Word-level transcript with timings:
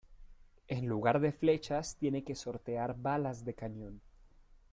En 0.67 0.87
lugar 0.87 1.19
de 1.19 1.31
flechas, 1.31 1.95
tiene 1.95 2.23
que 2.23 2.33
sortear 2.33 2.95
balas 2.99 3.45
de 3.45 3.53
cañón. 3.53 4.01